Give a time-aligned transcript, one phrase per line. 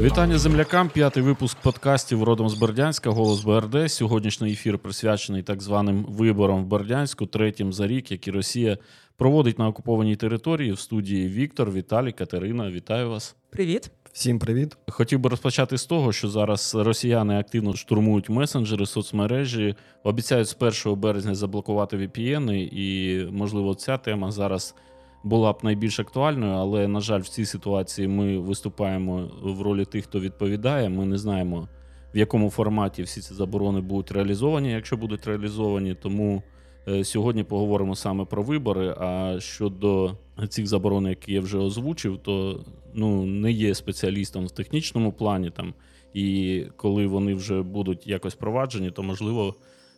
[0.00, 0.88] Вітання землякам.
[0.88, 3.92] П'ятий випуск подкастів родом з Бердянська, голос БРД.
[3.92, 8.78] Сьогоднішній ефір присвячений так званим виборам в Бердянську, третім за рік, які Росія
[9.16, 10.72] проводить на окупованій території.
[10.72, 12.70] В студії Віктор, Віталій, Катерина.
[12.70, 13.36] Вітаю вас.
[13.50, 13.90] Привіт.
[14.12, 14.76] Всім привіт.
[14.88, 21.00] Хотів би розпочати з того, що зараз росіяни активно штурмують месенджери, соцмережі, обіцяють з 1
[21.00, 24.74] березня заблокувати VPN, і можливо ця тема зараз
[25.24, 30.04] була б найбільш актуальною, але на жаль, в цій ситуації ми виступаємо в ролі тих,
[30.04, 30.88] хто відповідає.
[30.88, 31.68] Ми не знаємо
[32.14, 35.94] в якому форматі всі ці заборони будуть реалізовані, якщо будуть реалізовані.
[35.94, 36.42] Тому
[36.88, 38.94] е, сьогодні поговоримо саме про вибори.
[38.98, 40.16] А щодо
[40.48, 45.74] цих заборон, які я вже озвучив, то ну не є спеціалістом в технічному плані там.
[46.14, 49.54] І коли вони вже будуть якось проваджені, то можливо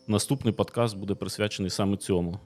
[0.07, 2.39] наступний подкаст буде присвячений саме цьому.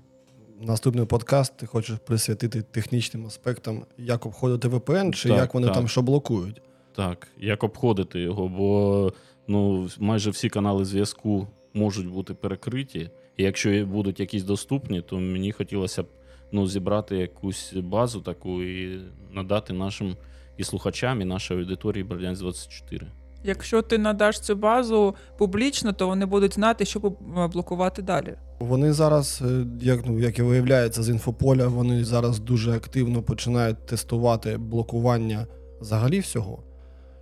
[0.61, 5.77] Наступний подкаст ти хочеш присвятити технічним аспектам, як обходити VPN, чи Так, як вони так.
[5.77, 6.63] там що блокують.
[6.95, 9.13] Так, як обходити його, бо
[9.49, 13.11] ну, майже всі канали зв'язку можуть бути перекриті.
[13.37, 16.07] І якщо будуть якісь доступні, то мені хотілося б
[16.53, 19.01] ну, зібрати якусь базу таку і
[19.33, 20.17] надати нашим
[20.57, 23.07] і слухачам, і нашій аудиторії Бердянськ 24.
[23.47, 28.35] Якщо ти надаш цю базу публічно, то вони будуть знати, що поб- блокувати далі.
[28.61, 33.87] Вони зараз, е, як ну як і виявляється з інфополя, вони зараз дуже активно починають
[33.87, 35.47] тестувати блокування
[35.81, 36.63] взагалі всього,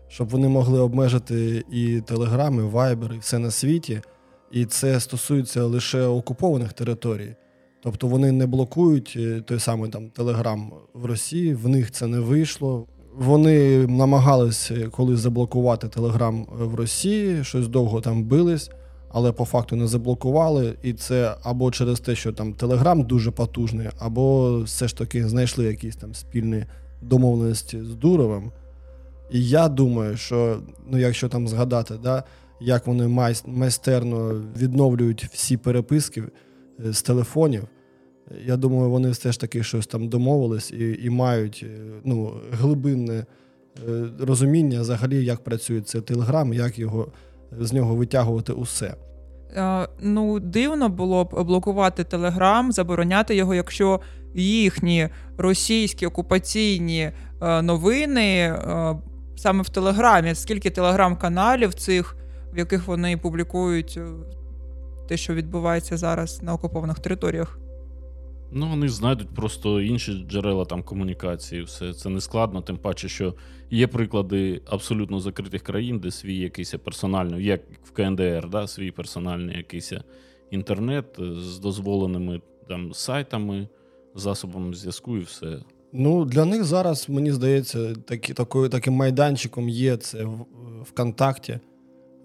[0.09, 4.01] щоб вони могли обмежити і Телеграм, і Viber, і все на світі.
[4.53, 7.35] І це стосується лише окупованих територій.
[7.83, 12.21] Тобто вони не блокують е, той самий там Телеграм в Росії, в них це не
[12.21, 12.87] вийшло.
[13.19, 18.71] Вони намагалися колись заблокувати Телеграм в Росії, щось довго там бились,
[19.09, 20.75] але по факту не заблокували.
[20.83, 25.65] І це або через те, що там Телеграм дуже потужний, або все ж таки знайшли
[25.65, 26.65] якісь там спільні
[27.03, 28.53] домовленості з Дуровим.
[29.31, 30.59] І я думаю, що
[30.91, 32.25] ну, якщо там згадати, да,
[32.61, 36.23] як вони майс- майстерно відновлюють всі переписки
[36.87, 37.65] е, з телефонів,
[38.47, 43.15] я думаю, вони все ж таки щось там домовились і, і мають е, ну, глибинне
[43.89, 47.09] е, розуміння взагалі, як працює цей телеграм, як його
[47.61, 48.95] з нього витягувати усе.
[49.57, 54.01] Е, ну, дивно було б блокувати Телеграм, забороняти його, якщо
[54.35, 55.09] їхні
[55.39, 57.11] російські окупаційні
[57.63, 58.59] новини
[59.37, 60.35] саме в Телеграмі.
[60.35, 62.17] Скільки телеграм-каналів цих,
[62.53, 64.01] в яких вони публікують
[65.09, 67.59] те, що відбувається зараз на окупованих територіях.
[68.57, 71.63] Ну, вони знайдуть просто інші джерела там комунікації.
[71.63, 73.35] Все це не складно, тим паче, що
[73.71, 79.57] є приклади абсолютно закритих країн, де свій якийсь персональний, як в КНДР, да, свій персональний
[79.57, 79.93] якийсь
[80.51, 83.69] інтернет з дозволеними там сайтами,
[84.15, 85.59] засобами зв'язку і все.
[85.93, 90.47] Ну, для них зараз, мені здається, такі, такою, таким майданчиком є це в-
[90.83, 91.59] ВКонтакті.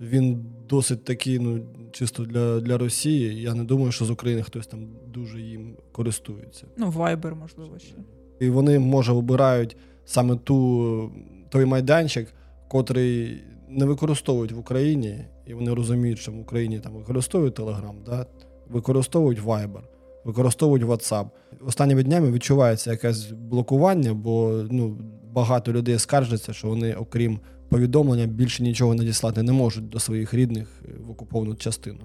[0.02, 1.60] Він досить такий, ну,
[1.92, 3.42] чисто для, для Росії.
[3.42, 6.66] Я не думаю, що з України хтось там дуже їм користується.
[6.78, 7.96] Ну, Viber, можливо, ще.
[8.40, 11.12] І вони, може, обирають саме ту,
[11.50, 12.34] той майданчик,
[12.68, 18.26] котрий не використовують в Україні, і вони розуміють, що в Україні там використовують Telegram, да?
[18.70, 19.82] використовують Viber,
[20.26, 21.30] використовують WhatsApp.
[21.66, 24.98] Останніми днями відчувається якесь блокування, бо ну,
[25.32, 30.82] багато людей скаржаться, що вони, окрім повідомлення, більше нічого надіслати не можуть до своїх рідних
[30.86, 32.00] е, в окуповану частину.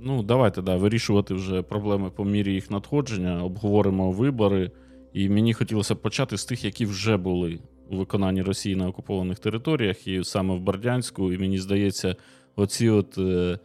[0.00, 4.70] Ну, давайте да, вирішувати вже проблеми по мірі їх надходження, обговоримо вибори.
[5.12, 7.58] І мені хотілося почати з тих, які вже були
[7.90, 11.32] у виконанні Росії на окупованих територіях, і саме в Бердянську.
[11.32, 12.16] І мені здається,
[12.56, 13.58] оці от е,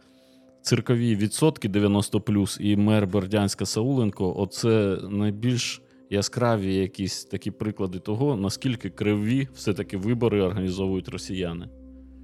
[0.62, 2.22] циркові відсотки 90
[2.60, 10.42] і мер Бердянська Сауленко, оце найбільш яскраві якісь такі приклади того, наскільки криві все-таки вибори
[10.42, 11.68] організовують росіяни.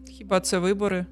[0.08, 1.06] Хіба це вибори?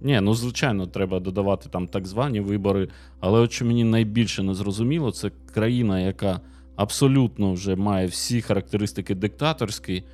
[0.00, 2.88] Ні, ну звичайно, треба додавати там так звані вибори.
[3.20, 6.40] Але от що мені найбільше не зрозуміло, це країна, яка
[6.76, 10.04] абсолютно вже має всі характеристики диктаторські.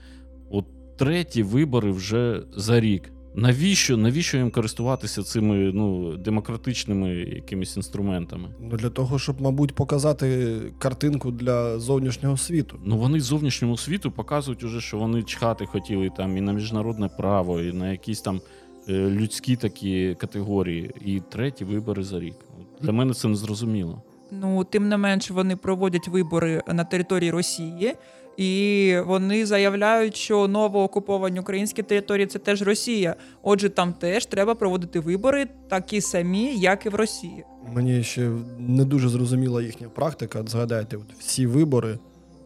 [0.51, 3.13] От треті вибори вже за рік.
[3.35, 3.97] Навіщо?
[3.97, 8.49] Навіщо їм користуватися цими ну, демократичними якимись інструментами?
[8.61, 12.79] Ну, для того, щоб, мабуть, показати картинку для зовнішнього світу.
[12.85, 17.61] Ну вони зовнішньому світу показують уже, що вони чхати хотіли там і на міжнародне право,
[17.61, 18.41] і на якісь там
[18.89, 20.91] е, людські такі категорії.
[21.05, 22.35] І треті вибори за рік.
[22.81, 24.03] Для мене це не зрозуміло.
[24.31, 27.95] Ну, тим не менш, вони проводять вибори на території Росії,
[28.37, 33.17] і вони заявляють, що новоокуповані українські території це теж Росія.
[33.43, 37.45] Отже, там теж треба проводити вибори такі самі, як і в Росії.
[37.73, 40.45] Мені ще не дуже зрозуміла їхня практика.
[40.47, 41.99] Згадайте, от всі вибори,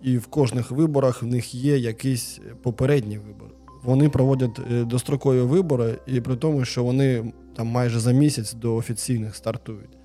[0.03, 3.49] і в кожних виборах в них є якийсь попередній вибор.
[3.83, 8.77] вони проводять е, дострокові вибори, і при тому, що вони там майже за місяць до
[8.77, 9.99] офіційних стартують.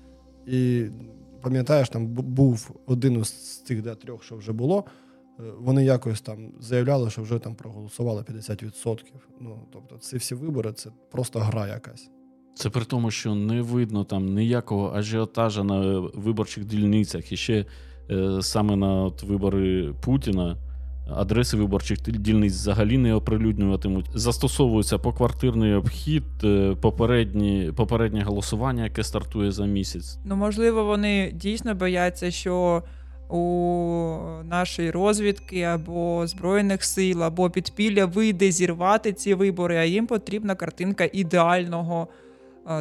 [0.46, 0.84] І
[1.40, 4.84] пам'ятаєш, там був один з тих да, трьох, що вже було.
[5.40, 8.98] Е, вони якось там заявляли, що вже там проголосували 50%.
[9.40, 12.10] Ну тобто, ці всі вибори це просто гра якась.
[12.54, 17.64] Це при тому, що не видно там ніякого ажіотажа на виборчих дільницях і ще
[18.10, 20.56] е, саме на от, вибори Путіна.
[21.14, 24.06] Адреси виборчих дільниць взагалі не оприлюднюватимуть.
[24.14, 30.18] Застосовується поквартирний обхід, е, попередні, попереднє голосування, яке стартує за місяць.
[30.24, 32.82] Ну, можливо, вони дійсно бояться, що
[33.30, 40.54] у нашої розвідки або Збройних сил, або підпілля вийде зірвати ці вибори, а їм потрібна
[40.54, 42.08] картинка ідеального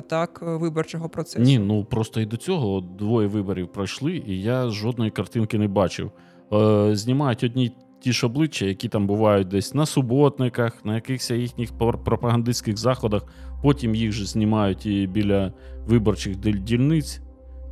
[0.08, 1.44] так виборчого процесу.
[1.44, 6.12] Ні, ну просто і до цього двоє виборів пройшли, і я жодної картинки не бачив.
[6.54, 11.78] Е, Знімають одні ті ж обличчя, які там бувають десь на суботниках, на якихось їхніх
[11.78, 13.24] пропагандистських заходах.
[13.64, 15.54] Потім їх же знімають і біля
[15.88, 17.22] виборчих дільниць.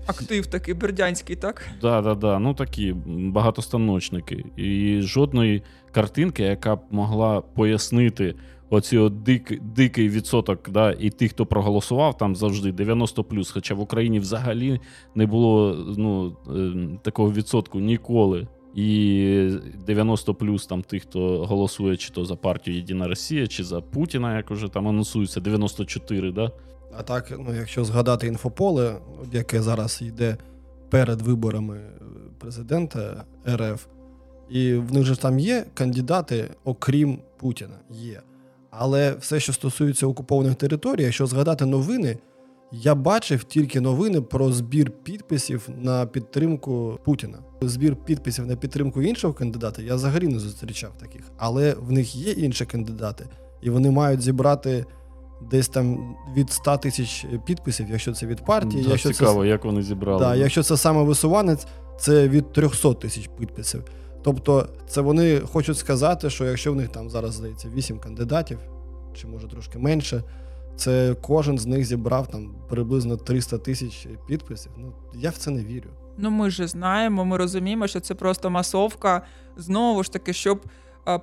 [0.07, 1.68] Актив такий бердянський, так?
[1.81, 2.39] Так, да, да.
[2.39, 4.45] Ну такі багатостаночники.
[4.56, 8.36] І жодної картинки, яка б могла пояснити
[8.69, 13.80] оці от дик, дикий відсоток, да, і тих, хто проголосував, там завжди 90 Хоча в
[13.80, 14.80] Україні взагалі
[15.15, 19.50] не було ну, ем, такого відсотку ніколи і
[19.88, 24.38] 90 плюс там тих, хто голосує чи то за партію Єдина Росія, чи за Путіна,
[24.38, 26.51] як уже там анонсується, 94, да?
[26.99, 28.95] А так, ну якщо згадати інфополе,
[29.31, 30.38] яке зараз йде
[30.89, 31.79] перед виборами
[32.38, 33.85] президента РФ,
[34.49, 38.21] і в них же там є кандидати, окрім Путіна, є.
[38.69, 42.17] Але все, що стосується окупованих територій, якщо згадати новини,
[42.71, 47.38] я бачив тільки новини про збір підписів на підтримку Путіна.
[47.61, 52.31] Збір підписів на підтримку іншого кандидата я взагалі не зустрічав таких, але в них є
[52.31, 53.25] інші кандидати,
[53.61, 54.85] і вони мають зібрати
[55.42, 58.84] десь там від 100 тисяч підписів, якщо це від партії.
[58.84, 59.48] Да, якщо Цікаво, це...
[59.48, 60.19] як вони зібрали.
[60.19, 61.68] Да, Якщо це саме висуванець,
[62.00, 63.84] це від 300 тисяч підписів.
[64.24, 68.60] Тобто, це вони хочуть сказати, що якщо в них там зараз здається 8 кандидатів,
[69.13, 70.24] чи може трошки менше.
[70.75, 74.72] Це кожен з них зібрав там приблизно 300 тисяч підписів.
[74.78, 75.90] Ну я в це не вірю.
[76.18, 79.22] Ну ми ж знаємо, ми розуміємо, що це просто масовка.
[79.57, 80.62] Знову ж таки, щоб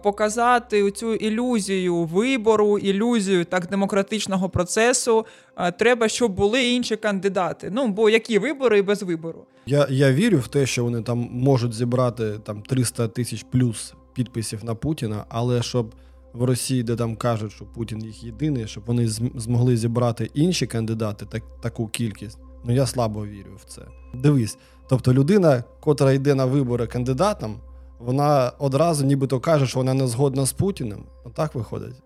[0.02, 5.26] показати цю ілюзію вибору, ілюзію так демократичного процесу.
[5.56, 7.70] Е, треба, щоб були інші кандидати.
[7.72, 9.46] Ну бо які вибори і без вибору?
[9.66, 14.64] Я я вірю в те, що вони там можуть зібрати там 300 тисяч плюс підписів
[14.64, 15.94] на Путіна, але щоб
[16.32, 21.26] в Росії, де там кажуть, що Путін їх єдиний, щоб вони змогли зібрати інші кандидати,
[21.26, 22.38] так, таку кількість.
[22.64, 23.82] Ну я слабо вірю в це.
[24.14, 24.58] Дивись,
[24.88, 27.60] тобто людина, котра йде на вибори кандидатом,
[28.04, 31.04] вона одразу нібито каже, що вона не згодна з Путіним.
[31.24, 32.02] Отак виходить.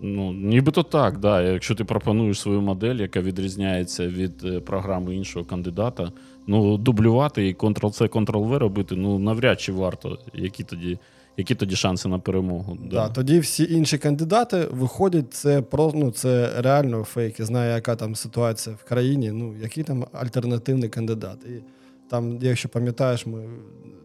[0.00, 1.42] Ну, нібито так, да.
[1.42, 6.12] Якщо ти пропонуєш свою модель, яка відрізняється від е, програми іншого кандидата,
[6.46, 10.98] ну дублювати і Ctrl-C, Ctrl-V робити, ну навряд чи варто, які тоді
[11.36, 12.78] які тоді шанси на перемогу?
[12.82, 12.96] Да.
[12.96, 13.08] да.
[13.08, 17.40] Тоді всі інші кандидати виходять, це про ну, це реально фейк.
[17.40, 19.30] Я знаю, яка там ситуація в країні.
[19.32, 21.38] Ну, який там альтернативний кандидат.
[21.44, 21.62] І
[22.10, 23.48] там, якщо пам'ятаєш, ми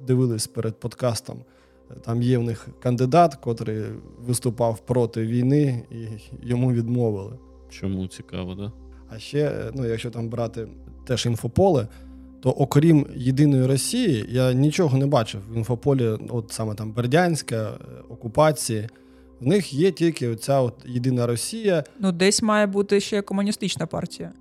[0.08, 1.38] дивились перед подкастом.
[2.06, 3.84] Там є в них кандидат, котрий
[4.20, 6.08] виступав проти війни, і
[6.48, 7.34] йому відмовили.
[7.70, 8.72] Чому цікаво, да?
[9.10, 10.68] А ще, ну, якщо там брати
[11.06, 11.88] теж інфополе,
[12.41, 17.77] то окрім єдиної Росії, я нічого не бачив в інфополі, от саме там Бердянська, е,
[18.10, 18.89] окупації.
[19.39, 21.84] В них є тільки оця от єдина Росія.
[22.00, 24.32] Ну, десь має бути ще комуністична партія.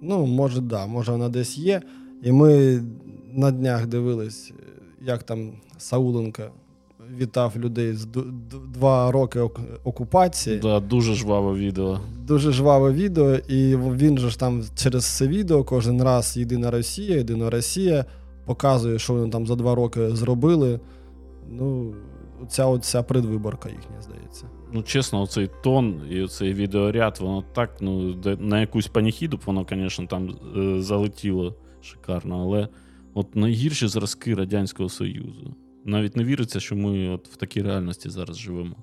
[0.00, 1.82] Ну, може, да, може, вона десь є.
[2.22, 2.82] І ми
[3.32, 4.52] на днях дивились,
[5.00, 6.50] як там Сауленка
[7.18, 8.06] вітав людей з
[8.74, 9.40] два роки
[9.84, 10.58] окупації.
[10.58, 12.00] Да, Дуже жваве відео.
[12.26, 17.16] Дуже жваве відео, і він же ж там через це відео кожен раз єдина Росія,
[17.16, 18.04] єдина Росія
[18.44, 20.80] показує, що вони там за два роки зробили.
[21.50, 21.94] Ну,
[22.48, 24.46] ця оця предвиборка їхня, здається.
[24.72, 29.66] Ну, чесно, оцей тон і цей відеоряд, воно так, ну, на якусь паніхіду б воно,
[29.70, 32.68] звісно, там е, залетіло шикарно, але
[33.14, 38.38] от найгірші зразки Радянського Союзу навіть не віриться, що ми от в такій реальності зараз
[38.38, 38.76] живемо.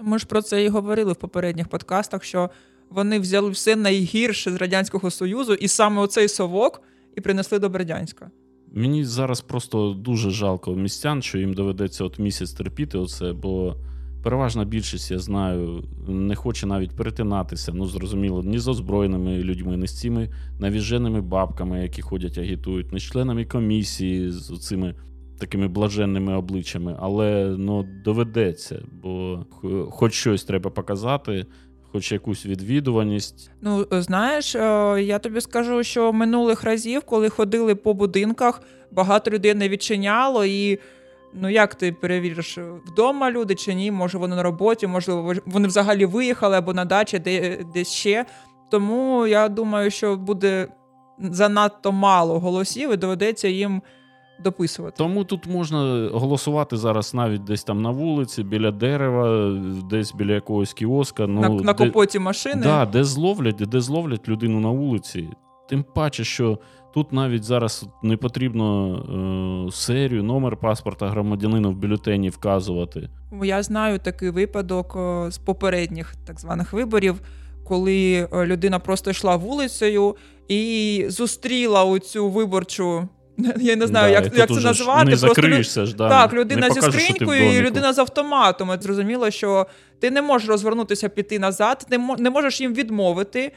[0.00, 2.50] Ми ж про це і говорили в попередніх подкастах, що
[2.90, 6.82] вони взяли все найгірше з Радянського Союзу, і саме оцей совок
[7.16, 8.30] і принесли до Бердянська.
[8.72, 13.76] Мені зараз просто дуже жалко містян, що їм доведеться от місяць терпіти оце, бо
[14.22, 17.72] переважна більшість, я знаю, не хоче навіть перетинатися.
[17.74, 23.00] Ну, зрозуміло, ні з озброєними людьми, ні з цими навіженими бабками, які ходять, агітують, ні
[23.00, 24.94] з членами комісії, з цими
[25.38, 29.44] такими блаженними обличчями, але ну, доведеться, бо
[29.90, 31.46] хоч щось треба показати.
[31.92, 33.50] Хоч якусь відвідуваність.
[33.62, 34.54] Ну, знаєш,
[35.06, 40.78] я тобі скажу, що минулих разів, коли ходили по будинках, багато людей не відчиняло, і
[41.34, 43.90] ну як ти перевіриш, вдома люди чи ні?
[43.90, 48.26] Може вони на роботі, можливо, вони взагалі виїхали або на дачі, де десь ще.
[48.70, 50.68] Тому я думаю, що буде
[51.18, 53.82] занадто мало голосів, і доведеться їм
[54.44, 54.94] дописувати.
[54.98, 59.52] Тому тут можна голосувати зараз навіть десь там на вулиці, біля дерева,
[59.90, 61.26] десь біля якогось кіоска.
[61.26, 62.62] Ну, На, на де, капоті машини.
[62.62, 65.28] Да, де зловлять, де зловлять людину на вулиці.
[65.68, 66.58] Тим паче, що
[66.94, 68.96] тут навіть зараз не потрібно
[69.68, 73.08] е, серію, номер паспорта громадянина в бюлетені вказувати.
[73.42, 77.20] Я знаю такий випадок з попередніх так званих виборів,
[77.64, 80.16] коли е, людина просто йшла вулицею
[80.48, 83.08] і зустріла оцю виборчу.
[83.60, 85.10] Я не знаю, да, як як це назвати.
[85.10, 86.08] Не закриєшся ж, да.
[86.08, 88.70] Так, людина не зі скринькою і людина з автоматом.
[88.80, 89.66] Зрозуміло, що
[90.00, 93.52] ти не можеш розвернутися, піти назад, ти не можеш їм відмовити,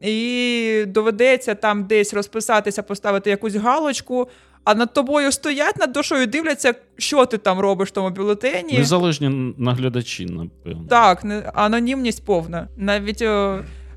[0.00, 4.28] і доведеться там десь розписатися, поставити якусь галочку.
[4.64, 8.78] А над тобою стоять над душою, дивляться, що ти там робиш в тому бюлетені.
[8.78, 10.86] Незалежні наглядачі, напевно.
[10.88, 11.24] Так,
[11.54, 12.68] анонімність повна.
[12.76, 13.24] Навіть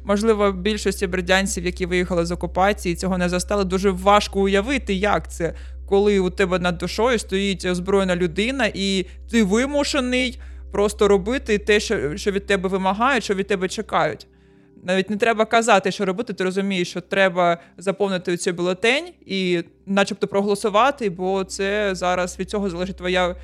[0.03, 3.63] можливо, більшості бердянців, які виїхали з окупації, цього не застали.
[3.63, 5.53] Дуже важко уявити, як це,
[5.88, 10.39] коли у тебе над душою стоїть озброєна людина, і ти вимушений
[10.72, 14.27] просто робити те, що, що від тебе вимагають, що від тебе чекають.
[14.84, 16.34] Навіть не треба казати, що робити.
[16.34, 22.70] Ти розумієш, що треба заповнити цю бюлетень і, начебто, проголосувати, бо це зараз від цього
[22.70, 23.36] залежить твоя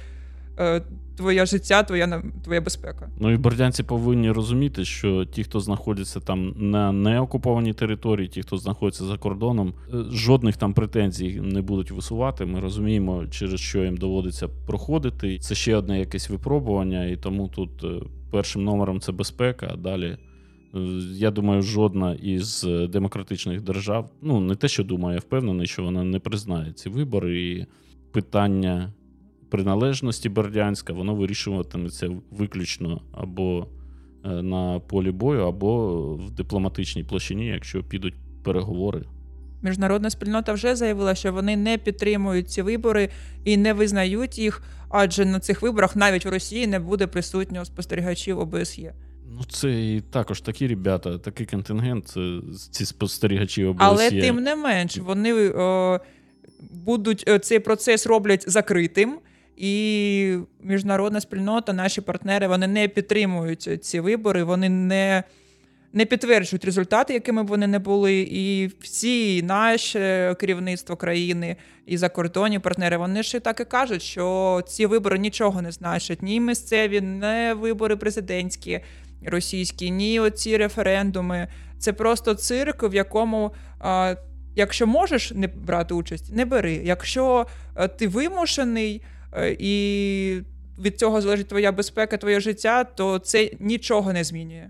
[0.60, 0.82] е,
[1.18, 3.10] твоє життя, твоя твоя безпека.
[3.20, 8.58] Ну і бордянці повинні розуміти, що ті, хто знаходиться там на неокупованій території, ті, хто
[8.58, 12.46] знаходиться за кордоном, е, жодних там претензій не будуть висувати.
[12.46, 15.40] Ми розуміємо, через що їм доводиться проходити.
[15.40, 19.70] Це ще одне якесь випробування, і тому тут е, першим номером це безпека.
[19.74, 20.18] а Далі.
[20.76, 20.80] Е,
[21.14, 26.04] я думаю, жодна із демократичних держав, ну не те, що думаю, я впевнений, що вона
[26.04, 27.66] не признає ці вибори і
[28.12, 28.94] питання
[29.50, 33.68] приналежності Бердянська, воно вирішуватиметься виключно або
[34.26, 38.14] е, на полі бою, або в дипломатичній площині, якщо підуть
[38.44, 39.04] переговори.
[39.62, 43.10] Міжнародна спільнота вже заявила, що вони не підтримують ці вибори
[43.44, 48.40] і не визнають їх, адже на цих виборах навіть в Росії не буде присутнього спостерігачів
[48.40, 48.94] ОБСЄ.
[49.32, 52.14] Ну, це і також такі ребята, такий контингент,
[52.72, 53.86] ці спостерігачі ОБСЄ.
[53.86, 56.00] Але тим не менш, вони о,
[56.72, 59.20] будуть цей процес роблять закритим.
[59.58, 65.24] І міжнародна спільнота, наші партнери, вони не підтримують ці вибори, вони не
[65.94, 68.28] не підтверджують результати, якими б вони не були.
[68.32, 71.56] І всі наше керівництво країни
[71.86, 76.22] і закордонні партнери, вони ж і так і кажуть, що ці вибори нічого не значать.
[76.22, 78.80] Ні місцеві, ні вибори президентські,
[79.28, 81.48] російські, ні оці референдуми.
[81.80, 83.52] Це просто цирк, в якому.
[84.56, 86.82] Якщо можеш не брати участь, не бери.
[86.84, 87.46] Якщо
[87.98, 89.02] ти вимушений
[89.36, 90.42] Е, і
[90.80, 94.70] від цього залежить твоя безпека, твоє життя, то це нічого не змінює.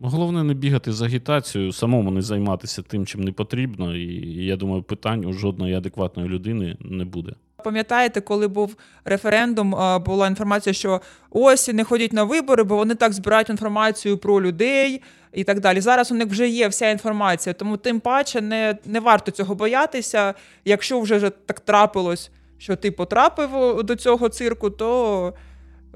[0.00, 4.82] Головне не бігати з агітацією, самому не займатися тим, чим не потрібно, і я думаю,
[4.82, 7.32] питань у жодної адекватної людини не буде.
[7.64, 9.70] Пам'ятаєте, коли був референдум,
[10.06, 11.00] була інформація, що
[11.30, 15.80] ось не ходіть на вибори, бо вони так збирають інформацію про людей і так далі.
[15.80, 20.34] Зараз у них вже є вся інформація, тому тим паче не не варто цього боятися.
[20.64, 25.32] Якщо вже так трапилось, що ти потрапив до цього цирку, то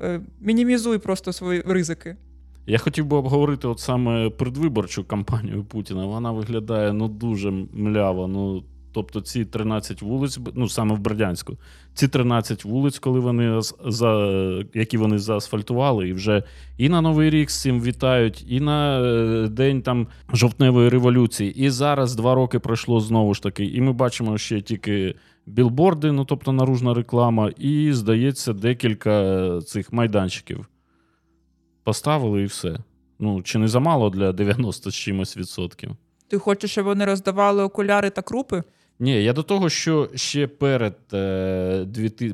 [0.03, 2.17] е, мінімізуй просто свої ризики.
[2.67, 6.07] Я хотів би обговорити от саме предвиборчу кампанію Путіна.
[6.07, 8.29] Вона виглядає ну дуже мляво.
[8.29, 11.57] Ну тобто, ці 13 вулиць, ну саме в Бердянську,
[11.95, 14.13] ці 13 вулиць, коли вони за
[14.75, 16.43] які вони заасфальтували, і вже
[16.79, 21.65] і на Новий рік з цим вітають, і на е, день там жовтневої революції.
[21.65, 23.65] І зараз два роки пройшло знову ж таки.
[23.65, 25.15] І ми бачимо ще тільки
[25.47, 30.69] білборди, ну тобто наружна реклама, і, здається, декілька цих майданчиків.
[31.85, 32.79] Поставили і все.
[33.19, 35.91] Ну, чи не замало для 90 з чимось відсотків?
[36.29, 38.63] Ти хочеш, щоб вони роздавали окуляри та крупи?
[39.03, 41.87] Ні, я до того, що ще перед е,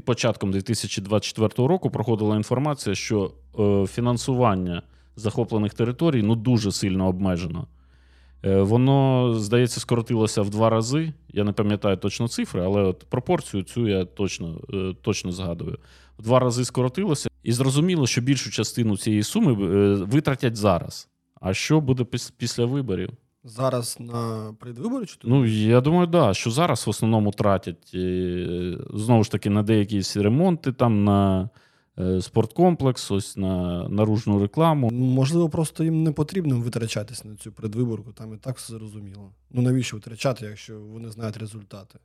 [0.04, 4.82] початком 2024 року проходила інформація, що е, фінансування
[5.16, 7.66] захоплених територій ну, дуже сильно обмежено.
[8.44, 11.12] Е, воно, здається, скоротилося в два рази.
[11.28, 15.78] Я не пам'ятаю точно цифри, але от пропорцію цю я точно е, точно згадую.
[16.18, 21.08] В два рази скоротилося, і зрозуміло, що більшу частину цієї суми е, витратять зараз.
[21.40, 22.04] А що буде
[22.38, 23.10] після виборів?
[23.48, 29.24] Зараз на предвибори чи Ну, я думаю, да, що зараз в основному тратять е, знову
[29.24, 31.50] ж таки на деякі ремонти, там на
[31.98, 34.90] е, спорткомплекс, ось на наружну рекламу.
[34.90, 39.32] Можливо, просто їм не потрібно витрачатись на цю предвиборку, там і так все зрозуміло.
[39.50, 41.98] Ну навіщо витрачати, якщо вони знають результати?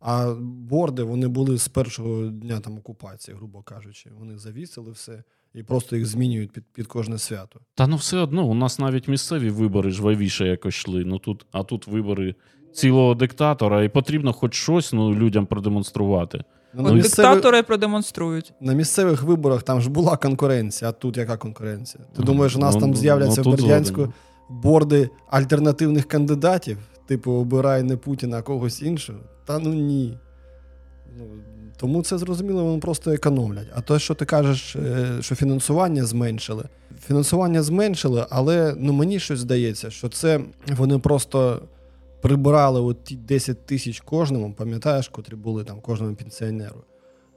[0.00, 4.10] А борди вони були з першого дня там окупації, грубо кажучи.
[4.18, 5.22] Вони завісили все
[5.56, 7.60] і просто їх змінюють під під кожне свято.
[7.74, 11.04] Та ну все одно, у нас навіть місцеві вибори жвавіше якось йшли.
[11.04, 12.34] Ну тут, а тут вибори
[12.72, 16.44] цілого диктатора, і потрібно хоч щось ну, людям продемонструвати.
[16.74, 18.52] Ну, От на, диктатори продемонструють.
[18.60, 22.04] на місцевих виборах там ж була конкуренція, а тут яка конкуренція?
[22.04, 24.12] Ти Ну, думаєш, у нас ну, там ну, з'являться ну, в Бердянську згоден.
[24.48, 29.18] борди альтернативних кандидатів, типу обирай не Путіна, а когось іншого?
[29.44, 30.18] Та ну ні.
[31.18, 31.24] Ну,
[31.76, 33.68] тому це зрозуміло, вони просто економлять.
[33.74, 36.64] А те, що ти кажеш, е, що фінансування зменшили.
[37.06, 40.40] Фінансування зменшили, але ну, мені щось здається, що це
[40.76, 41.62] вони просто
[42.20, 46.84] прибрали от ті 10 тисяч кожному, пам'ятаєш, котрі були там кожному пенсіонеру.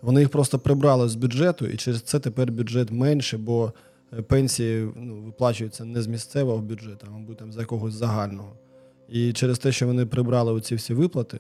[0.01, 3.73] Вони їх просто прибрали з бюджету, і через це тепер бюджет менше, бо
[4.17, 8.53] е, пенсії ну, виплачуються не з місцевого бюджету, а мабуть, там з якогось загального.
[9.09, 11.39] І через те, що вони прибрали оці всі виплати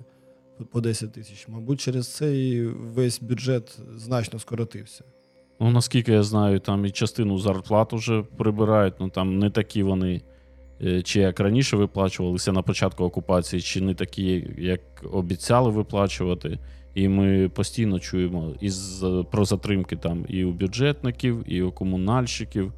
[0.59, 5.03] по- по 10 тисяч, мабуть, через це і весь бюджет значно скоротився.
[5.59, 10.21] Ну, наскільки я знаю, там і частину зарплат вже прибирають, ну там не такі вони,
[10.83, 14.79] е, чи як раніше виплачувалися на початку окупації, чи не такі, як
[15.11, 16.59] обіцяли виплачувати.
[16.95, 22.73] І ми постійно чуємо із про затримки там і у бюджетників, і у комунальщиків.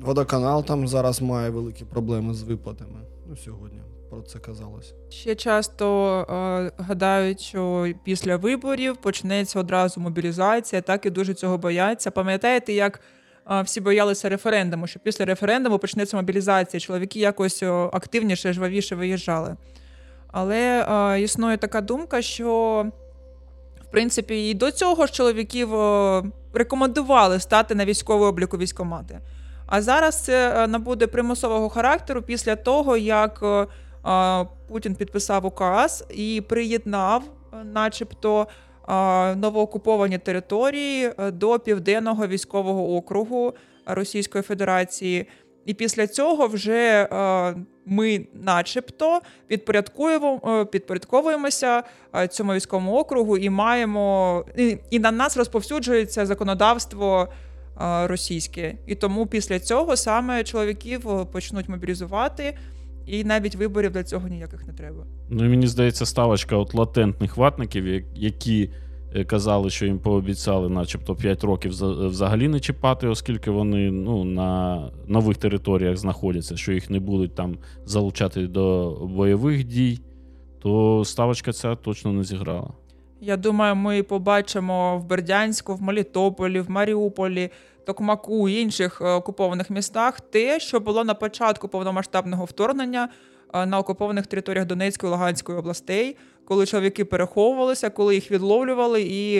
[0.00, 3.00] Водоканал там зараз має великі проблеми з виплатами.
[3.26, 3.80] Ну, сьогодні
[4.10, 4.94] про це казалось.
[5.08, 12.10] Ще часто е, гадають, що після виборів почнеться одразу мобілізація, так і дуже цього бояться.
[12.10, 13.00] Пам'ятаєте, як
[13.50, 19.56] е, всі боялися референдуму, що після референдуму почнеться мобілізація, чоловіки якось активніше, жвавіше виїжджали.
[20.32, 22.86] Але е, існує така думка, що
[23.88, 26.22] в принципі і до цього ж чоловіків е,
[26.54, 29.20] рекомендували стати на військовий облік у військкомати.
[29.70, 33.66] А зараз це е, набуде примусового характеру після того, як е,
[34.68, 38.46] Путін підписав указ і приєднав, е, начебто,
[39.36, 43.54] новоокуповані території е, до південного військового округу
[43.86, 45.26] Російської Федерації.
[45.66, 47.54] І після цього вже е,
[47.86, 51.82] ми, начебто, підпорядкуємо, е, підпорядковуємося
[52.16, 57.49] е, цьому військовому округу і маємо і, і на нас розповсюджується законодавство е,
[58.06, 58.74] російське.
[58.86, 62.54] І тому після цього саме чоловіків е, почнуть мобілізувати,
[63.06, 65.04] і навіть виборів для цього ніяких не треба.
[65.28, 68.70] Ну і мені здається, ставочка от латентних ватників, які
[69.14, 74.24] е, казали, що їм пообіцяли, начебто, 5 років за- взагалі не чіпати, оскільки вони ну,
[74.24, 79.98] на нових територіях знаходяться, що їх не будуть там залучати до бойових дій,
[80.62, 82.70] то ставочка ця точно не зіграла.
[83.20, 87.50] Я думаю, ми побачимо в Бердянську, в Мелітополі, в Маріуполі,
[87.86, 93.08] Токмаку і інших е, окупованих містах те, що було на початку повномасштабного вторгнення
[93.54, 99.36] е, на окупованих територіях Донецької і Луганської областей, коли чоловіки переховувалися, коли їх відловлювали і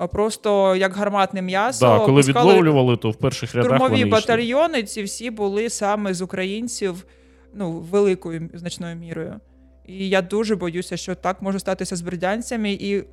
[0.00, 4.10] е, просто як гарматне м'ясо Так, коли відловлювали, то в перших рядах вони йшли.
[4.10, 4.82] батальйони.
[4.82, 7.06] Ці всі були саме з українців,
[7.54, 9.40] ну великою значною мірою.
[9.86, 12.72] І я дуже боюся, що так може статися з бердянцями.
[12.72, 13.04] І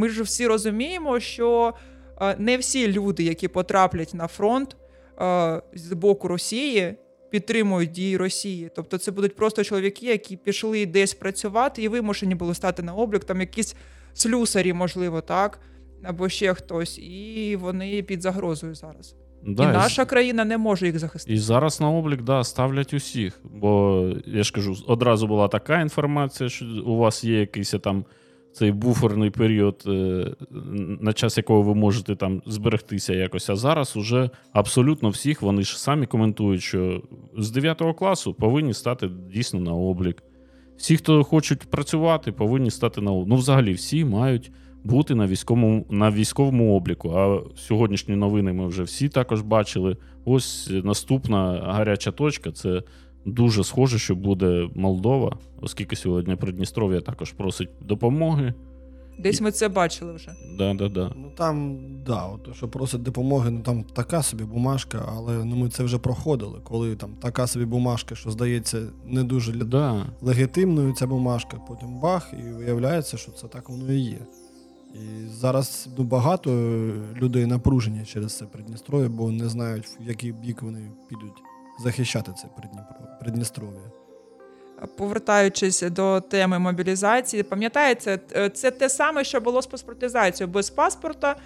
[0.00, 1.74] ми ж всі розуміємо, що
[2.20, 4.76] е, не всі люди, які потраплять на фронт
[5.20, 6.94] е, з боку Росії,
[7.30, 8.70] підтримують дії Росії.
[8.76, 13.24] Тобто це будуть просто чоловіки, які пішли десь працювати і вимушені були стати на облік,
[13.24, 13.76] там якісь
[14.14, 15.60] слюсарі, можливо, так,
[16.02, 19.16] або ще хтось, і вони під загрозою зараз.
[19.42, 21.34] Да, і і наша країна не може їх захистити.
[21.34, 23.40] І зараз на облік да, ставлять усіх.
[23.44, 28.04] Бо я ж кажу, одразу була така інформація, що у вас є якийсь там
[28.52, 30.26] цей буферний період, е,
[31.00, 33.50] на час якого ви можете там зберегтися якось.
[33.50, 37.02] А зараз уже абсолютно всіх вони ж самі коментують, що
[37.38, 40.22] з 9 класу повинні стати дійсно на облік.
[40.76, 43.28] Всі, хто хочуть працювати, повинні стати на облік.
[43.28, 44.52] Ну, взагалі, всі мають
[44.84, 47.10] бути на військовому, на військовому обліку.
[47.10, 49.96] А сьогоднішні новини ми вже всі також бачили.
[50.24, 52.82] Ось наступна гаряча точка це
[53.24, 58.54] дуже схоже, що буде Молдова, оскільки сьогодні Придністров'я також просить допомоги.
[59.18, 60.30] Десь ми це бачили вже.
[60.58, 61.12] Да, да, да.
[61.16, 65.68] Ну там, да, от, що просить допомоги, ну там така собі бумажка, але ну, ми
[65.68, 70.06] це вже проходили, коли там така собі бумажка, що здається не дуже Да.
[70.20, 74.18] легітимною ця бумажка, потім бах, і виявляється, що це так воно і є.
[74.94, 76.50] І зараз ну, багато
[77.16, 81.42] людей напружені через це Придністров'я, бо не знають, в який бік вони підуть
[81.82, 82.48] захищати це
[83.20, 83.80] Придністров'я.
[84.96, 90.52] Повертаючись до теми мобілізації, пам'ятаєте, е, це те саме, що було з паспортизацією.
[90.52, 91.36] Без паспорта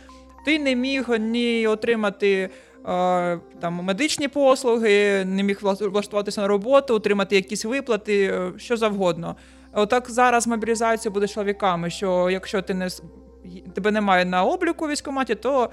[0.45, 2.51] ти не міг ні отримати е,
[3.61, 9.37] там медичні послуги, не міг влаштуватися на роботу, отримати якісь виплати, е, що завгодно.
[9.73, 11.91] Отак зараз мобілізація буде чоловіками.
[11.91, 12.89] Що якщо ти не
[13.75, 15.71] тебе немає на обліку військкоматі, то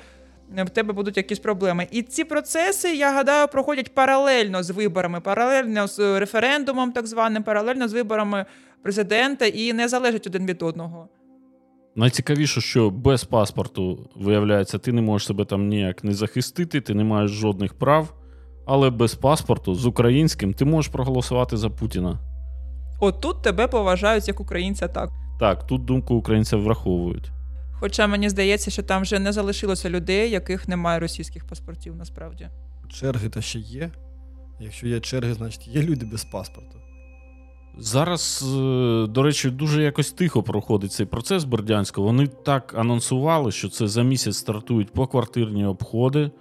[0.56, 1.88] в тебе будуть якісь проблеми.
[1.92, 7.88] І ці процеси, я гадаю, проходять паралельно з виборами, паралельно з референдумом, так званим, паралельно
[7.88, 8.46] з виборами
[8.84, 11.08] президента і не залежать один від одного.
[11.96, 17.04] Найцікавіше, що без паспорту, виявляється, ти не можеш себе там ніяк не захистити, ти не
[17.04, 18.14] маєш жодних прав,
[18.66, 22.20] але без паспорту з українським ти можеш проголосувати за Путіна.
[23.00, 25.10] От тут тебе поважають як українця, так.
[25.40, 27.32] Так, тут думку українців враховують.
[27.82, 32.50] Хоча мені здається, що там вже не залишилося людей, яких немає російських паспортів насправді.
[32.90, 33.92] Черги та ще є.
[34.60, 36.78] Якщо є черги, значить є люди без паспорту.
[37.78, 42.08] Зараз, е, до речі, дуже якось тихо проходить цей процес Бердянського.
[42.08, 46.32] Вони так анонсували, що це за місяць стартують поквартирні обходи,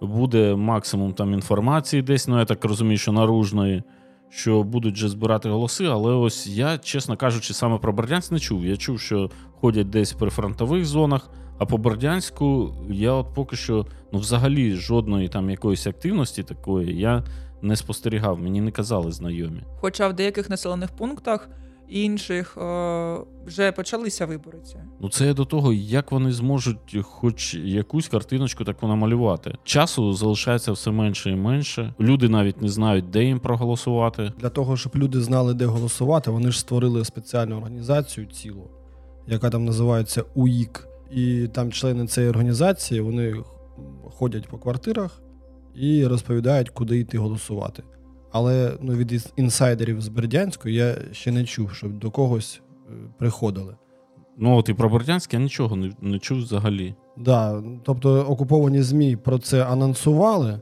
[0.00, 3.82] буде максимум там інформації десь, ну я так розумію, що наружної
[4.30, 8.64] що будуть вже збирати голоси, але ось я, чесно кажучи, саме про Бердянськ не чув.
[8.64, 11.30] Я чув, що ходять десь при фронтових зонах.
[11.58, 17.24] А по Бердянську я от поки що ну, взагалі жодної там якоїсь активності такої я
[17.62, 19.62] не спостерігав, мені не казали знайомі.
[19.80, 21.48] Хоча в деяких населених пунктах
[21.88, 24.58] інших е, вже почалися вибори.
[25.00, 29.54] Ну це до того, як вони зможуть хоч якусь картиночку таку намалювати.
[29.64, 31.94] Часу залишається все менше і менше.
[32.00, 34.32] Люди навіть не знають, де їм проголосувати.
[34.40, 38.70] Для того, щоб люди знали, де голосувати, вони ж створили спеціальну організацію цілу,
[39.26, 40.88] яка там називається УІК.
[41.10, 43.34] І там члени цієї організації вони
[44.10, 45.22] ходять по квартирах
[45.74, 47.82] і розповідають, куди йти голосувати.
[48.38, 53.76] Але ну, від інсайдерів з Бердянську я ще не чув, щоб до когось е, приходили.
[54.38, 56.94] Ну, от і про Бердянськ я нічого не не чув взагалі.
[57.16, 60.60] Так, да, тобто окуповані ЗМІ про це анонсували,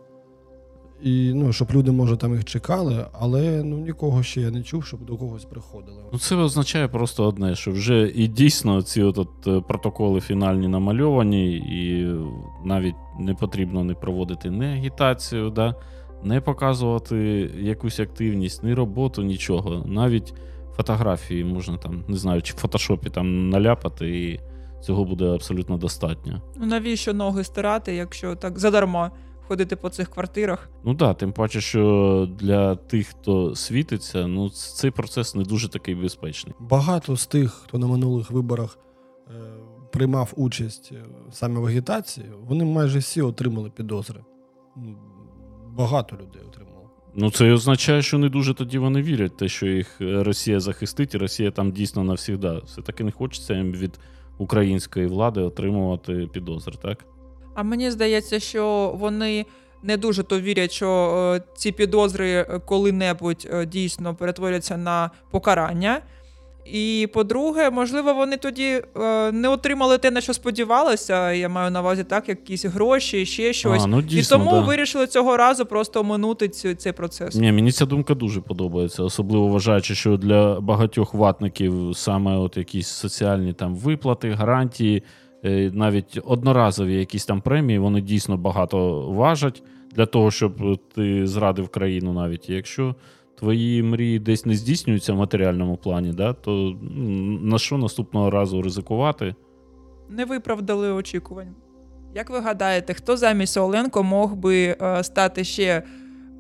[1.03, 4.85] і ну, щоб люди, може, там їх чекали, але ну, нікого ще я не чув,
[4.85, 6.03] щоб до когось приходили.
[6.13, 10.69] Ну, Це означає просто одне, що вже і дійсно ці от, от е, протоколи фінальні
[10.69, 12.15] намальовані, і
[12.65, 15.51] навіть не потрібно не проводити не агітацію.
[15.51, 15.75] да,
[16.23, 17.17] не показувати
[17.59, 19.85] якусь активність, ні роботу, нічого.
[19.87, 20.35] Навіть
[20.77, 24.41] фотографії можна там, не знаю, чи в фотошопі там наляпати, і
[24.81, 26.43] цього буде абсолютно достатньо.
[26.57, 29.11] Ну навіщо ноги стирати, якщо так задарма
[29.49, 30.71] ходити по цих квартирах?
[30.85, 35.69] Ну так, да, тим паче, що для тих, хто світиться, ну цей процес не дуже
[35.69, 36.55] такий безпечний.
[36.61, 38.79] Багато з тих, хто на минулих виборах.
[39.29, 39.33] Е,
[39.93, 44.21] приймав участь е, саме в агітації, вони майже всі отримали підозри
[45.77, 46.91] багато людей отримало.
[47.15, 51.15] Ну, це означає, що не дуже тоді вони вірять, те, що їх е, Росія захистить,
[51.15, 52.59] і Росія там дійсно навсігда.
[52.59, 53.99] Все-таки не хочеться їм від
[54.39, 57.05] української влади отримувати підозр, так?
[57.55, 59.47] А мені здається, що вони
[59.83, 60.89] не дуже то вірять, що
[61.37, 66.01] е, ці підозри е, коли-небудь е, дійсно перетворяться на покарання.
[66.73, 71.33] І по-друге, можливо, вони тоді е, не отримали те, на що сподівалися.
[71.33, 73.85] Я маю на увазі так, якісь гроші, ще щось.
[73.85, 74.61] А, ну, дійсно, І тому да.
[74.61, 77.35] вирішили цього разу просто оминути цю, цей процес.
[77.35, 82.89] Ні, Мені ця думка дуже подобається, особливо вважаючи, що для багатьох ватників саме от якісь
[82.89, 85.03] соціальні там виплати, гарантії,
[85.45, 89.63] е, навіть одноразові якісь там премії, вони дійсно багато важать
[89.95, 92.95] для того, щоб ти зрадив країну, навіть якщо
[93.39, 96.77] твої мрії десь не здійснюються в матеріальному плані, да, то
[97.41, 99.35] на що наступного разу ризикувати?
[100.11, 101.55] Не виправдали очікувань.
[102.15, 105.83] Як ви гадаєте, хто замість Оленко мог би е, стати ще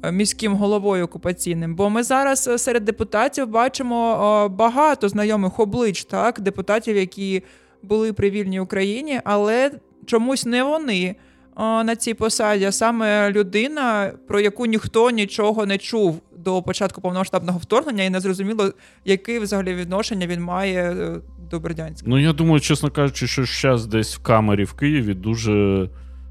[0.02, 1.74] е, міським головою окупаційним?
[1.74, 7.42] Бо ми зараз е, серед депутатів бачимо багато знайомих облич, так, депутатів, які
[7.82, 9.70] були при вільній Україні, але
[10.06, 11.16] чомусь не вони
[11.58, 18.04] на цій посаді, саме людина, про яку ніхто нічого не чув до початку повномасштабного вторгнення,
[18.04, 18.72] і не зрозуміло,
[19.04, 22.06] яке взагалі відношення він має е, до Бердянська.
[22.10, 25.88] Ну я думаю, чесно кажучи, що зараз десь в камері в Києві дуже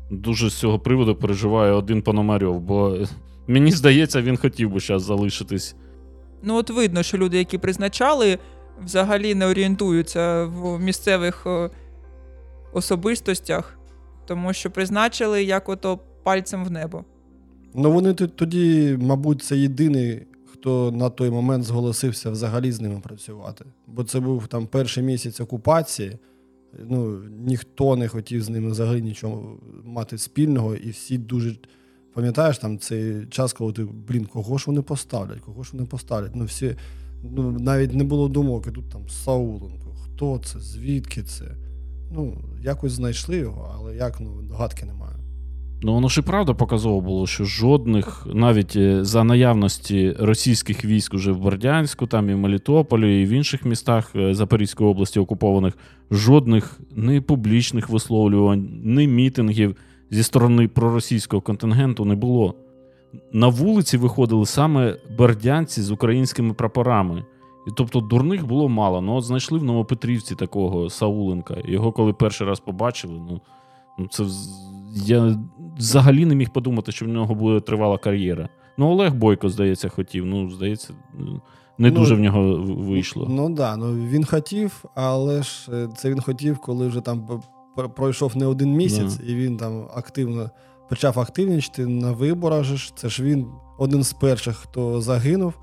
[0.10, 2.98] дуже з цього приводу переживає один Пономарьов, бо
[3.48, 5.76] мені здається, він хотів би зараз залишитись.
[6.44, 8.40] Ну, от видно, що люди, які призначали,
[8.84, 11.70] взагалі не орієнтуються в місцевих е,
[12.74, 13.78] особистостях
[14.26, 17.04] тому що призначили як ото пальцем в небо.
[17.78, 23.66] Ну вони тоді, мабуть, це єдиний, хто на той момент зголосився взагалі з ними працювати.
[23.88, 26.18] Бо це був там перший місяць окупації.
[26.90, 31.56] Ну, Ніхто не хотів з ними взагалі нічого мати спільного, і всі дуже.
[32.14, 36.36] Пам'ятаєш там цей час, коли ти, блін, кого ж вони поставлять, кого ж вони поставлять?
[36.36, 36.76] Ну, всі
[37.24, 39.96] ну, навіть не було думок, тут там Сауленко.
[40.04, 40.60] Хто це?
[40.60, 41.46] Звідки це?
[42.12, 45.16] Ну, якось знайшли його, але як ну, догадки немає.
[45.82, 51.14] Ну, воно ж і правда показово було, що жодних, навіть е, за наявності російських військ
[51.14, 55.78] уже в Бердянську, там і в Мелітополі, і в інших містах е, Запорізької області окупованих,
[56.12, 59.76] жодних ні публічних висловлювань, ні мітингів
[60.12, 62.56] зі сторони проросійського контингенту не було.
[63.34, 67.26] На вулиці виходили саме бердянці з українськими прапорами.
[67.68, 69.02] І тобто дурних було мало.
[69.02, 71.56] Ну, от знайшли в Новопетрівці такого Сауленка.
[71.66, 73.42] Його коли перший раз побачили, ну,
[74.00, 74.24] ну це
[74.96, 75.40] я
[75.78, 78.50] взагалі не міг подумати, що в нього буде тривала кар'єра.
[78.78, 80.26] Ну, Олег Бойко, здається, хотів.
[80.26, 80.94] Ну, здається,
[81.78, 83.28] не Ну, дуже в нього вийшло.
[83.30, 87.42] Ну так, да, ну він хотів, але ж е, це він хотів, коли вже там
[87.96, 90.50] пройшов не один місяць, і він там активно
[90.90, 92.64] почав активнічити на виборах.
[92.64, 92.94] ж.
[92.96, 95.54] Це ж він один з перших, хто загинув,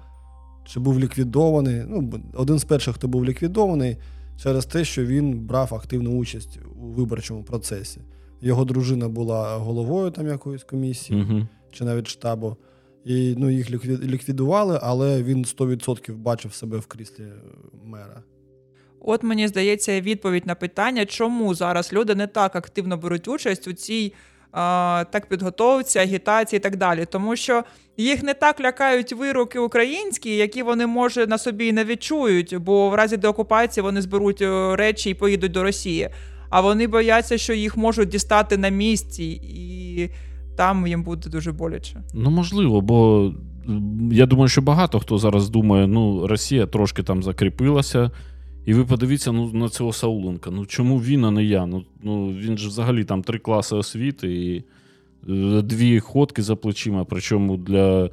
[0.64, 1.82] чи був ліквідований.
[1.88, 3.96] Ну, один з перших, хто був ліквідований
[4.42, 8.00] через те, що він брав активну участь у виборчому процесі.
[8.42, 11.46] Його дружина була головою там якоїсь комісії Угу.
[11.72, 12.56] чи навіть штабу.
[13.04, 17.32] І ну, їх лікві- ліквідували, але він 100% бачив себе в кріслі е,
[17.84, 18.22] мера.
[19.00, 23.72] От мені здається, відповідь на питання, чому зараз люди не так активно беруть участь у
[23.72, 24.12] цій
[24.52, 27.04] а, так підготовці, агітації і так далі.
[27.10, 27.64] Тому що
[27.96, 32.94] їх не так лякають вироки українські, які вони може на собі не відчують, бо в
[32.94, 36.08] разі деокупації вони зберуть е, речі і поїдуть до Росії.
[36.52, 40.10] А вони бояться, що їх можуть дістати на місці, і
[40.56, 42.02] там їм буде дуже боляче.
[42.14, 43.30] Ну, можливо, бо
[44.10, 48.10] я думаю, що багато хто зараз думає, ну, Росія трошки там закріпилася.
[48.66, 50.50] І ви подивіться ну, на цього Сауленка.
[50.50, 51.66] Ну чому він, а не я?
[51.66, 54.56] Ну, ну він ж взагалі там три класи освіти і
[55.28, 57.04] е, дві ходки за плечима.
[57.04, 58.10] Причому для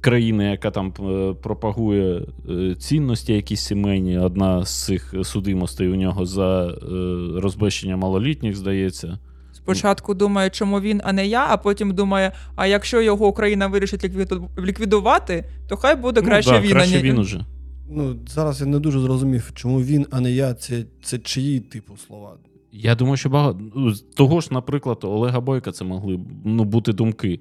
[0.00, 6.26] країни, яка там е, пропагує е, цінності якісь сімейні, одна з цих судимостей у нього
[6.26, 6.74] за е,
[7.40, 9.18] розбещення малолітніх, здається.
[9.52, 14.04] Спочатку думає, чому він, а не я, а потім думає, а якщо його Україна вирішить
[14.04, 16.70] ліквіду- ліквідувати, то хай буде краще ну, да, він.
[16.70, 17.08] краще а не...
[17.08, 17.44] він уже.
[17.90, 21.96] Ну, зараз я не дуже зрозумів, чому він, а не я, це, це чиї типу
[21.96, 22.36] слова.
[22.72, 26.92] Я думаю, що багато ну, того ж, наприклад, Олега Бойка це могли б, ну, бути
[26.92, 27.40] думки.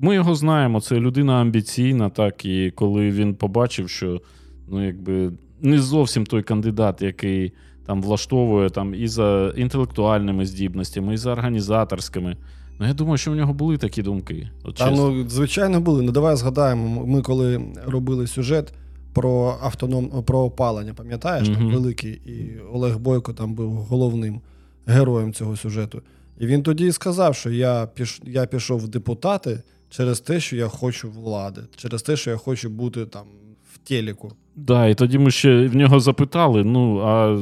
[0.00, 4.20] Ми його знаємо, це людина амбіційна, так, і коли він побачив, що
[4.68, 7.52] ну, якби, не зовсім той кандидат, який
[7.86, 12.36] там влаштовує там, і за інтелектуальними здібностями, і за організаторськими.
[12.80, 14.48] Ну, я думаю, що в нього були такі думки.
[14.64, 16.02] От Та, ну, звичайно, були.
[16.02, 18.72] Ну, давай згадаємо, ми коли робили сюжет
[19.12, 24.40] про автоном, про опалення, пам'ятаєш, там великий, і Олег Бойко там був головним
[24.86, 26.02] героєм цього сюжету.
[26.40, 30.56] І він тоді і сказав, що я, піш, я пішов в депутати через те, що
[30.56, 33.26] я хочу влади, через те, що я хочу бути там
[33.72, 34.32] в телеку.
[34.56, 37.40] Да, і тоді ми ще в нього запитали: ну, а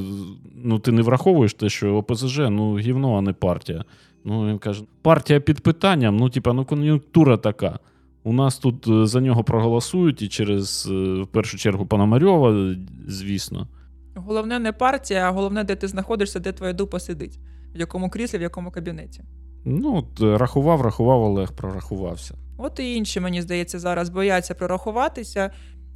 [0.54, 3.84] ну, ти не враховуєш те, що ОПЗЖ, ну, гівно, а не партія.
[4.24, 7.78] Ну, він каже: партія під питанням, ну, типа, ну, кон'юнктура така.
[8.22, 12.74] У нас тут е, за нього проголосують і через, е, в першу чергу, Пономарьова,
[13.08, 13.68] звісно.
[14.14, 17.38] Головне не партія, а головне, де ти знаходишся, де твоя дупа сидить,
[17.74, 19.22] в якому кріслі, в якому кабінеті.
[19.68, 22.34] Ну, от, е, рахував, рахував, Олег прорахувався.
[22.58, 25.50] От і інші, мені здається, зараз бояться прорахуватися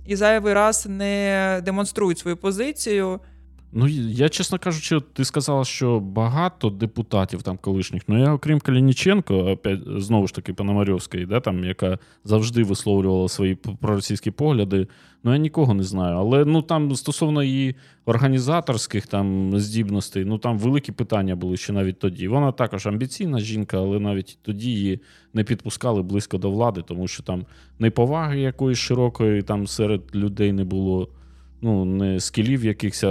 [0.07, 3.21] і зайвий раз не демонструють свою позицію.
[3.73, 8.03] Ну, я, чесно кажучи, ти сказала, що багато депутатів там колишніх.
[8.09, 13.55] Ну, я, окрім Калініченко, опять, знову ж таки, Пономарьовської, да, там, яка завжди висловлювала свої
[13.55, 14.87] проросійські погляди.
[15.25, 16.17] Ну, я нікого не знаю.
[16.17, 21.99] Але ну, там стосовно її організаторських там, здібностей, ну там великі питання були ще навіть
[21.99, 22.29] тоді.
[22.29, 25.01] Вона також амбіційна жінка, але навіть тоді її
[25.35, 27.47] не підпускали близько до влади, тому що там
[27.79, 31.09] неповаги якоїсь широкої там серед людей не було
[31.63, 33.05] ну, не скілів якихось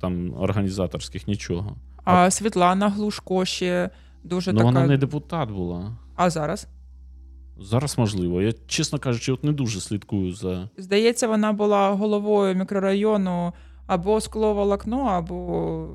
[0.00, 1.76] там організаторських, нічого.
[2.04, 3.90] А Світлана Глушко ще
[4.24, 4.64] дуже ну, така.
[4.64, 5.96] вона не депутат була.
[6.14, 6.68] А зараз?
[7.58, 8.42] Зараз можливо.
[8.42, 10.68] Я, чесно кажучи, от не дуже слідкую за.
[10.76, 13.52] Здається, вона була головою мікрорайону
[13.86, 15.88] або скловолокно, або.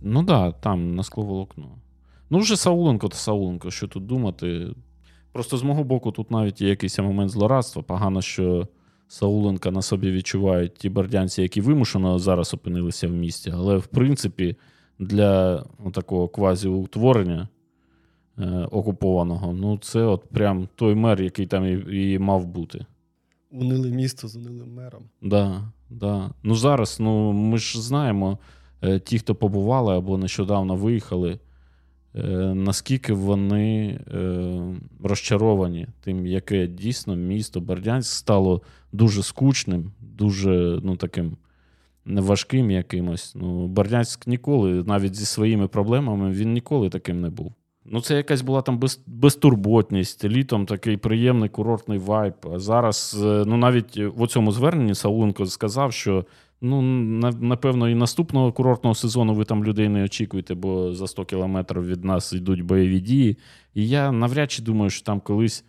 [0.00, 1.78] Ну так, да, там на скловолокно.
[2.30, 4.74] Ну, вже Сауленко та Сауленко, що тут думати.
[5.32, 7.82] Просто з мого боку, тут навіть є якийсь момент злорадства.
[7.82, 8.68] Погано, що
[9.14, 13.52] Сауленка на собі відчувають ті бердянці, які вимушено зараз опинилися в місті.
[13.54, 14.56] Але, в принципі,
[14.98, 17.48] для ну, такого квазіутворення
[18.38, 22.86] е, окупованого, ну, це от прям той мер, який там і, і мав бути.
[23.50, 25.02] Унили місто з унилим мером.
[25.22, 26.30] Да, да.
[26.42, 28.38] Ну зараз, ну ми ж знаємо,
[28.82, 31.38] е, ті, хто побували або нещодавно виїхали,
[32.14, 32.20] е,
[32.54, 34.60] наскільки вони е,
[35.02, 38.62] розчаровані тим, яке дійсно місто Бердянськ стало
[38.94, 41.36] дуже скучним, дуже ну, таким
[42.04, 43.34] неважким якимось.
[43.34, 47.52] Ну, Бердянськ ніколи, навіть зі своїми проблемами, він ніколи таким не був.
[47.84, 52.34] Ну, це якась була там без, безтурботність, літом такий приємний курортний вайб.
[52.54, 56.24] А зараз, е, ну навіть в цьому зверненні Сауленко сказав, що
[56.60, 56.82] ну,
[57.40, 62.04] напевно, і наступного курортного сезону ви там людей не очікуєте, бо за 100 кілометрів від
[62.04, 63.38] нас йдуть бойові дії.
[63.74, 65.64] І я навряд чи думаю, що там колись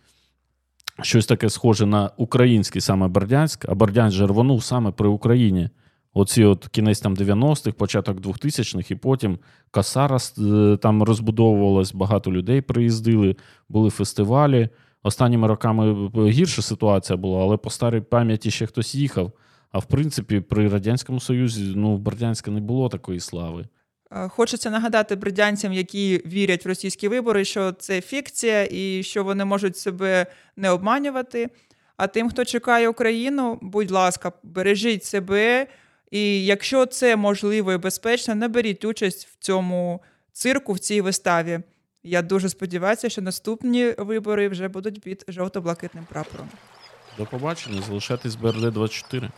[1.02, 5.68] щось таке схоже на український саме Бердянськ, а Бердянськ же рвонув саме при Україні.
[6.14, 9.38] Оці от кінець там 90-х, початок 2000-х, і потім
[9.70, 13.36] Касара е, там розбудовувалась, багато людей приїздили,
[13.68, 14.68] були фестивалі.
[15.02, 19.32] Останніми роками гірша ситуація була, але по старій пам'яті ще хтось їхав.
[19.72, 23.66] А в принципі, при Радянському Союзі ну, в Бердянська не було такої слави.
[24.12, 29.44] Е, Хочеться нагадати бродянцям, які вірять в російські вибори, що це фікція і що вони
[29.44, 31.50] можуть себе не обманювати.
[31.96, 35.66] А тим, хто чекає Україну, будь ласка, бережіть себе.
[36.10, 41.60] І якщо це можливо і безпечно, не беріть участь в цьому цирку, в цій виставі.
[42.02, 46.48] Я дуже сподіваюся, що наступні вибори вже будуть під жовто-блакитним прапором.
[47.18, 49.30] До побачення, залишайтесь БРД 24.